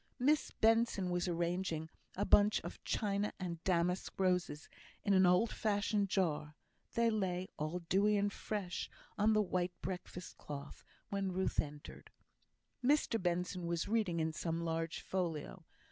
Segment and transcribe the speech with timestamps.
[0.17, 4.67] Miss Benson was arranging a bunch of China and damask roses
[5.03, 6.55] in an old fashioned jar;
[6.95, 12.09] they lay, all dewy and fresh, on the white breakfast cloth when Ruth entered.
[12.83, 15.65] Mr Benson was reading in some large folio.